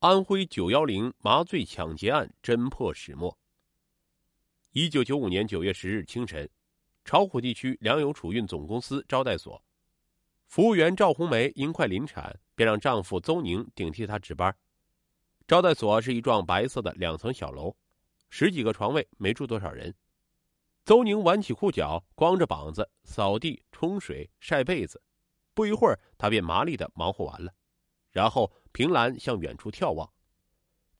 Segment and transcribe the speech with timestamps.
[0.00, 3.36] 安徽九幺零麻醉抢劫案侦破始末。
[4.72, 6.48] 一九九五年九月十日清晨，
[7.04, 9.62] 巢湖地区粮油储运总公司招待所，
[10.46, 14.56] 服务员赵红梅因快临产，便让丈夫邹宁顶替她值班。
[15.46, 17.76] 招待所是一幢白色的两层小楼，
[18.30, 19.94] 十几个床位，没住多少人。
[20.86, 25.02] 邹宁挽起裤脚，光着膀子扫地、冲水、晒被子，
[25.52, 27.52] 不一会儿，他便麻利的忙活完了。
[28.10, 30.10] 然后凭栏向远处眺望，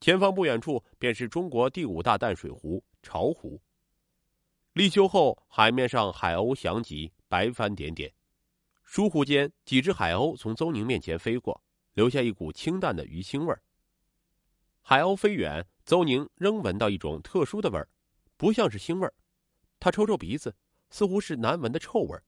[0.00, 3.60] 前方不远处便是中国第五大淡水湖巢湖。
[4.72, 8.12] 立秋后，海面上海鸥翔集，白帆点点。
[8.84, 11.62] 疏忽间，几只海鸥从邹宁面前飞过，
[11.94, 13.62] 留下一股清淡的鱼腥味儿。
[14.80, 17.88] 海鸥飞远，邹宁仍闻到一种特殊的味儿，
[18.36, 19.12] 不像是腥味儿。
[19.78, 20.56] 他抽抽鼻子，
[20.90, 22.24] 似乎是难闻的臭味儿。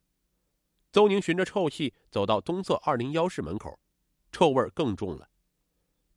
[0.92, 3.78] 邹宁循着臭气走到东侧二零幺室门口。
[4.32, 5.28] 臭味更重了，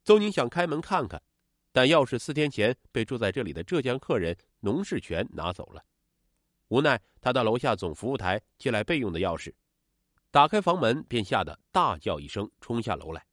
[0.03, 1.21] 邹宁想开门看看，
[1.71, 5.83] 但钥匙四天前被住在这里的浙江客人农世全拿走了。
[6.69, 9.53] 无奈，他到楼下总服务台借来备用的钥匙，
[10.31, 13.25] 打开房门便吓得大叫一声，冲下楼来。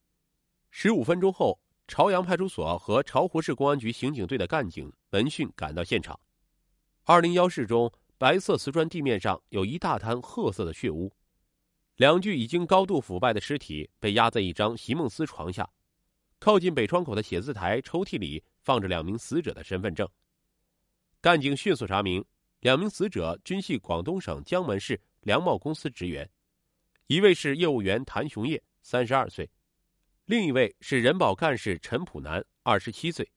[0.70, 6.18] 十五分钟后，朝阳派出所和巢湖市公安局刑警队的干警闻讯赶到现场。
[7.04, 11.12] 二零幺室中，白色瓷砖地面上有一大滩褐色的血污。
[12.00, 15.68] 两具已经高度腐败的尸体被压在一张席梦思床下，
[16.38, 20.08] 靠近北窗口的写字台抽屉里放着两名死者的身份证。
[21.20, 22.24] 干警迅速查明，
[22.60, 26.26] 两名死者均系广东省江门市粮贸公司职员，
[27.06, 29.44] 一位是业务员谭雄业，三十二岁；
[30.24, 33.30] 另一位是人保干事陈普南，二十七岁。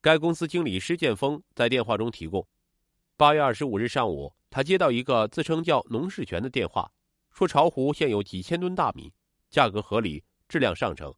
[0.00, 2.48] 该公司经理施建峰在电话中提供，
[3.18, 6.90] 八月二十五日上午，他接到一个自称叫农世全的电话。
[7.32, 9.12] 说巢湖现有几千吨大米，
[9.50, 11.12] 价格合理，质量上乘。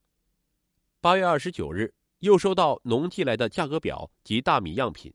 [1.01, 5.13] 八月二十九日，又收到农寄来的价格表及大米样品，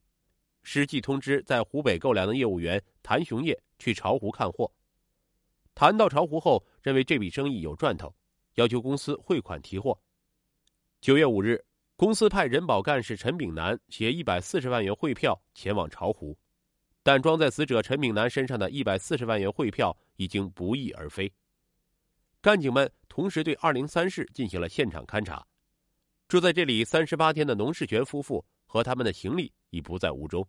[0.61, 4.69] 实际通知在湖北购粮的业务员谭雄业去巢湖看货。
[5.73, 8.13] 谈到巢湖后，认为这笔生意有赚头，
[8.55, 9.97] 要求公司汇款提货。
[10.99, 11.63] 九月五日，
[11.95, 16.37] 公司派人保干事陈炳南携一百四十万元汇票前往巢湖。
[17.09, 21.33] 但装在死者陈炳南身上的一百四十万元汇票已经不翼而飞。
[22.39, 25.43] 干警们同时对二零三室进行了现场勘查，
[26.27, 30.47] 住在这里三十八天的农世全夫妇和他们的行李已不在屋中。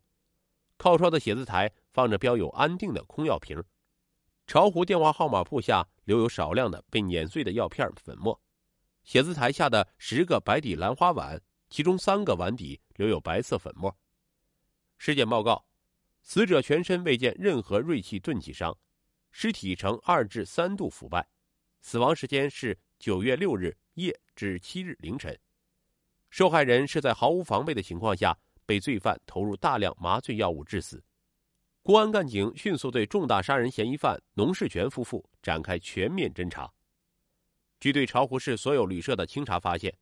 [0.76, 3.58] 靠窗的写字台放着标有“安定”的空药瓶，
[4.46, 8.38] 巢湖电话号码簿下留有少量的被碾碎的药片粉末。
[9.04, 13.96] 写字台下的十个白底兰花碗，其中三个碗底留有白色粉末。
[14.98, 15.64] 尸检报告。
[16.22, 18.76] 死者全身未见任何锐器钝器伤，
[19.32, 21.26] 尸体呈二至三度腐败，
[21.80, 25.36] 死亡时间是九月六日夜至七日凌晨。
[26.28, 31.02] 受害人是在毫无防备的情况下被罪犯投入大量麻醉药物致死。
[31.82, 36.70] 公安干警迅速对重大杀人嫌疑犯农世全夫妇展开全面侦查。
[37.80, 39.92] 据对巢湖市所有旅社的清查发现，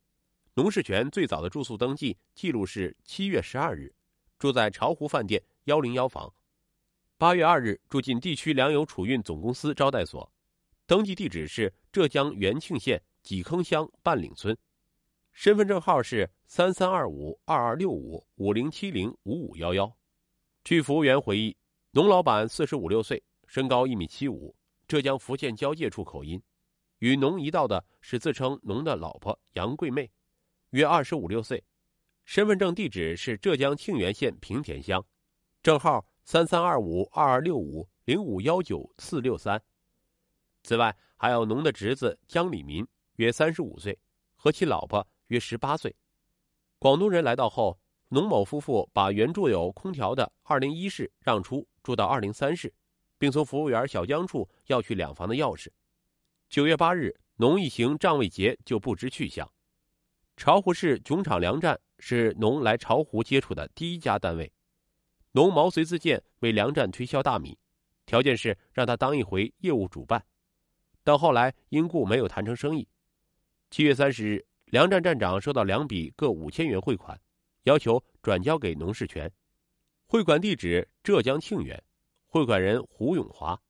[0.53, 3.91] 农世全最早的住宿登记记录是七月十二日，
[4.37, 5.41] 住在巢湖饭店。
[5.69, 6.33] 幺零幺房，
[7.15, 10.33] 八月二日住进地区粮油储运总公司招待所，
[10.87, 14.57] 登记地址是浙江元庆县几坑乡半岭村，
[15.31, 19.95] 身份证号是三三二五二二六五五零七零五五幺幺。
[20.63, 21.55] 据服务员回忆，
[21.91, 24.55] 农老板四十五六岁，身高一米七五，
[24.87, 26.41] 浙江福建交界处口音。
[26.97, 30.09] 与农一道的是自称农的老婆杨桂妹，
[30.71, 31.63] 约二十五六岁，
[32.25, 35.05] 身份证地址是浙江庆元县平田乡。
[35.61, 39.61] 证号三三二五二二六五零五幺九四六三。
[40.63, 42.87] 此外，还有农的侄子江礼民，
[43.17, 43.99] 约三十五岁，
[44.35, 45.93] 和其老婆约十八岁。
[46.77, 47.77] 广东人来到后，
[48.07, 52.73] 农某夫妇把原住有空调的二零一室让出，住到二零三室，
[53.17, 55.67] 并从服务员小江处要去两房的钥匙。
[56.47, 59.51] 九月八日，农一行账未结就不知去向。
[60.37, 64.49] 巢湖市囧场粮站是农来巢湖接触的第一家单位。
[65.31, 67.55] 农毛遂自荐为粮站推销大米，
[68.07, 70.25] 条件是让他当一回业务主办，
[71.03, 72.87] 但后来因故没有谈成生意。
[73.69, 77.19] 七月三十日，粮站站长收到两笔各五千元汇款，
[77.63, 79.31] 要求转交给农世全，
[80.07, 81.79] 汇款地址浙江庆元，
[82.25, 83.61] 汇款人胡永华。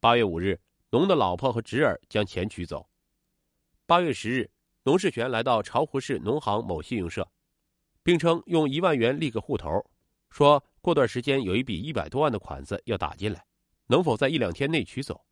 [0.00, 0.60] 八月五日，
[0.90, 2.86] 农的老婆和侄儿将钱取走。
[3.86, 4.50] 八月十日，
[4.82, 7.26] 农世全来到巢湖市农行某信用社，
[8.02, 9.70] 并称用一万元立个户头，
[10.28, 10.62] 说。
[10.84, 13.42] 过段时间有一笔一百多万的款子要打进来，
[13.86, 15.24] 能否在一两天内取走？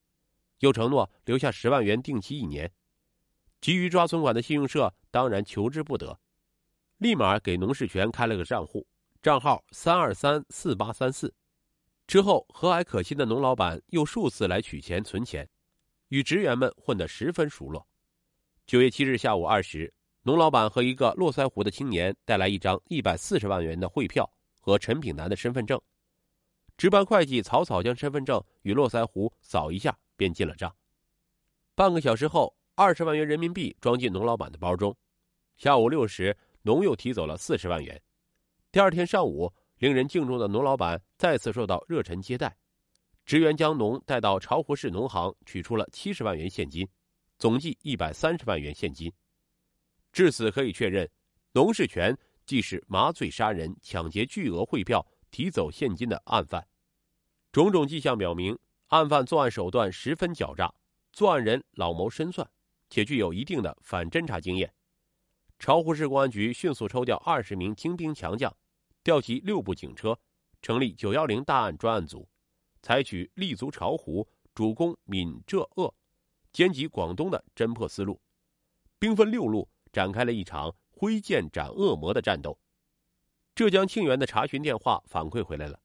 [0.60, 2.72] 又承诺留下十万元定期一年。
[3.60, 6.19] 急于抓存款的信用社当然求之不得，
[6.96, 8.87] 立马给农世全开了个账户，
[9.20, 11.34] 账号三二三四八三四。
[12.06, 15.46] 之后，和蔼可亲的农老板又数次来取钱存钱，
[16.08, 17.87] 与职员们混得十分熟络。
[18.66, 24.26] 九月七日下午二时，农老板和一个络腮胡的青年带来一张一百四十万元的汇票
[24.62, 25.78] 和陈炳南的身份证。
[26.78, 30.74] 值班会计草草将身份证与络腮胡扫一下，便进了账。
[31.74, 34.96] 半个小时后，二十万元人民币装进农老板的包中。
[35.58, 38.00] 下午六时，农又提走了四十万元。
[38.70, 39.52] 第二天上午。
[39.78, 42.56] 令人敬重的农老板再次受到热忱接待，
[43.26, 46.88] 职员将农带到巢湖市农行取出了七十万元现金，
[47.36, 49.12] 总计一百三十万元现金。
[50.12, 51.10] 至此可以确认，
[51.50, 52.16] 农世全
[52.52, 56.69] 既是麻醉杀人、抢劫巨额汇票、提走现金的案犯。
[57.50, 58.58] 种种迹象表明，
[58.88, 60.70] 案犯作案手段十分狡诈，
[61.14, 62.46] 作案人老谋深算，
[62.90, 64.70] 且具有一定的反侦查经验。
[65.58, 68.55] 巢湖市公安局迅速抽调二十名精兵强将。
[69.02, 70.14] 调集六部警车，
[70.60, 72.28] 成立“九幺零”大案专案组，
[72.82, 75.94] 采取立足巢湖、主攻闽浙鄂、
[76.52, 78.20] 兼及广东的侦破思路，
[78.98, 80.70] 兵分六路展开了一场
[81.02, 82.56] 挥剑斩恶魔的战斗。
[83.56, 85.76] 浙江庆元的查询电话反馈回来了，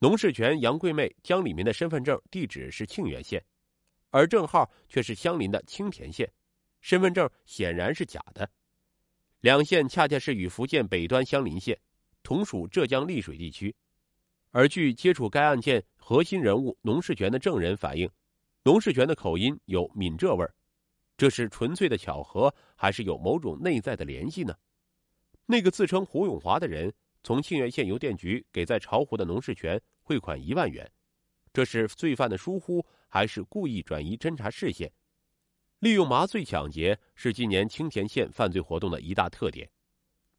[0.00, 3.40] 农世全、杨桂妹、江里民的身份证地址是庆元县，
[4.10, 6.28] 而证号却是相邻的青田县，
[6.80, 8.50] 身份证显然是假的。
[9.40, 11.78] 两县恰恰是与福建北端相邻县。
[12.24, 13.72] 同属浙江丽水地区，
[14.50, 18.10] 而据接触该案件核心人物农世全的证人反映，
[18.64, 20.52] 农世全的口音有闽浙味儿，
[21.16, 24.54] 这是纯粹的巧合，还是有某种内在的联系呢？
[25.46, 26.92] 那个自称胡永华的人
[27.22, 30.90] 从庆元县邮电局给在巢湖的农世全汇款一万元，
[31.52, 34.92] 这是罪犯的疏忽，还是故意转移侦查视线？
[35.78, 39.70] 利用麻醉抢劫是今年青田县犯罪活动的一大特点。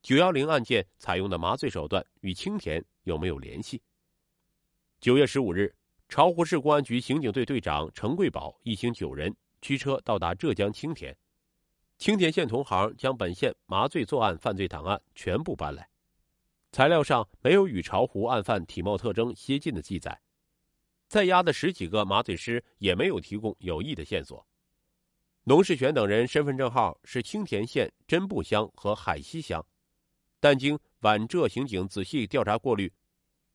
[0.01, 3.81] 九幺零案件采用的麻醉手段与青田有没有联系？
[5.00, 5.73] 九月十五日，
[6.07, 11.15] 巢湖市公安局刑警队队长程贵宝一行九人驱车到达浙江青田，
[11.98, 15.89] 青田县同行将本县麻醉作案犯罪档案全部搬来，
[16.71, 20.21] 材料上没有与巢湖案犯体貌特征接近的记载，
[21.07, 24.45] 在押的十几个麻醉师也没有提供有益的线索。
[25.44, 29.65] 农世全等人身份证号是青田县真布乡和海西乡。
[30.39, 32.94] 但经皖浙刑警仔细调查过滤，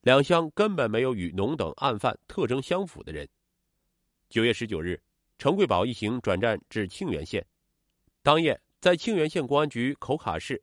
[0.00, 3.28] 两乡根本没有与农等案犯特征相符的人。
[4.28, 5.00] 九月十九日，
[5.42, 7.44] 程贵宝一行转战至庆元县。
[8.22, 10.62] 当夜，在庆元县公安局口卡室，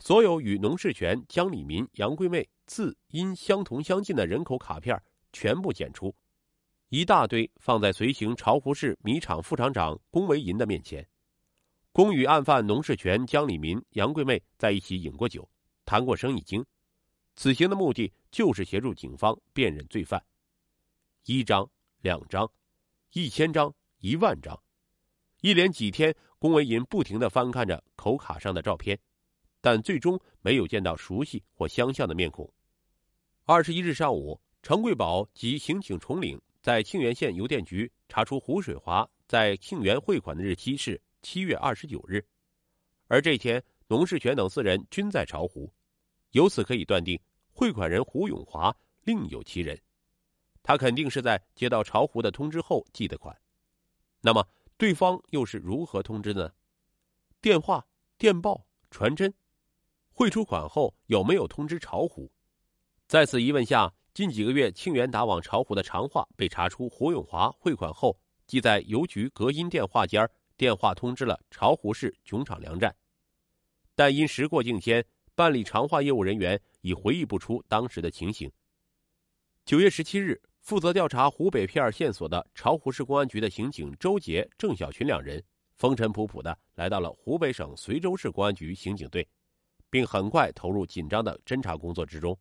[0.00, 5.02] 所有与农世全、江礼民、杨桂妹字音相同相近的人口卡片
[5.32, 6.14] 全部检出，
[6.90, 11.08] 一大堆放在随行巢湖市米厂副厂长龚维银的面前。
[11.90, 15.48] 龚与案犯农世全、江礼民、杨桂妹在一起饮过酒。
[15.86, 16.62] 谈过生意经，
[17.34, 20.22] 此行的目的就是协助警方辨认罪犯。
[21.24, 21.66] 一张、
[22.02, 22.46] 两张、
[23.12, 24.60] 一千张、一万张，
[25.40, 28.98] 一连几天，龚维银不停的翻看着口卡上的照片，
[29.60, 32.48] 但最终没有见到熟悉或相像的面孔。
[33.44, 42.24] 二十一日上午，程贵宝及刑警重岭在庆元县邮电局查出胡水华在庆元汇款的日期是七月二十九日，
[43.08, 45.72] 而这天农世全等四人均在巢湖。
[46.32, 47.18] 由此可以断定，
[47.50, 49.80] 汇款人胡永华另有其人，
[50.62, 53.36] 他肯定是在接到巢湖的通知后寄的款。
[54.20, 56.52] 那么，对方又是如何通知呢？
[57.40, 59.32] 电话、电报、传真，
[60.12, 62.30] 汇出款后有没有通知巢湖？
[63.06, 72.94] 在此疑问下，近几个月庆元打往巢湖的长话被查出，胡永华汇款后即在邮局隔音电话间电话通知了巢湖市囧场粮站，
[73.94, 75.04] 但因时过境迁。
[75.34, 78.50] 办理长话业务人员已回忆不出当时的情形。
[79.64, 85.42] 九月十七日，负责调查湖北片线索的巢湖市公安局的刑警周杰、郑小群两人，
[85.76, 89.26] 风尘仆仆的来到了湖北省随州市公安局刑警队，
[89.88, 92.38] 并很快投入紧张的侦查工作之中。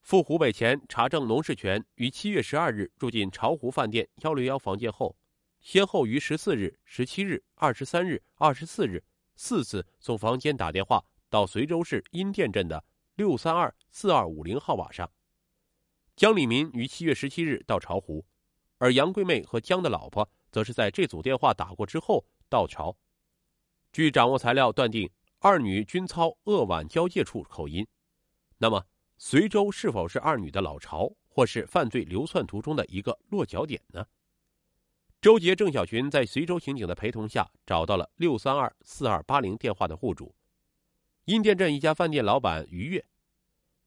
[0.00, 5.16] 赴湖北前查证农世全于七月十二日住进巢湖饭店幺六幺房间后，
[5.58, 9.02] 先后于十四日、十七日、二十三日、二十四日
[9.34, 11.04] 四次从房间打电话。
[11.28, 12.84] 到随州市阴店镇的
[13.16, 15.10] 六三二四二五零号瓦上，
[16.20, 18.22] 江礼民于七月十七日到巢湖，
[18.76, 22.94] 而杨桂妹和江的老婆则是在这组电话打过之后到巢。
[23.90, 27.86] 据掌握材料断定，二女均操鄂皖交界处口音。
[28.58, 28.84] 那么，
[29.16, 34.06] 随州是否是二女的老巢，或是犯罪流窜途中的一个落脚点呢？
[35.22, 40.34] 周杰、郑小群在随州刑警的陪同下，找到了六三二四二八零电话的户主。
[41.24, 43.06] 阴店镇一家饭店老板于月。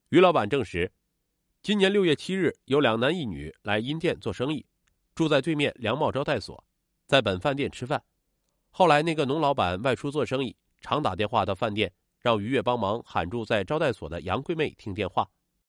[0.09, 0.91] 于老板证实，
[1.63, 4.65] 今年六月七日有两男一女来阴店做生意，
[5.15, 6.61] 住在对面粮贸招待所，
[7.07, 8.03] 在本饭店吃饭。
[8.69, 15.29] 后来那个农老板外出做生意，常打电话到饭店，让于月帮忙喊住在招待所的杨桂妹听电话。